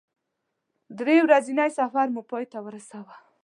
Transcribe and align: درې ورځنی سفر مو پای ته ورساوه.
درې 0.99 1.15
ورځنی 1.25 1.69
سفر 1.79 2.05
مو 2.13 2.21
پای 2.29 2.45
ته 2.51 2.57
ورساوه. 2.65 3.15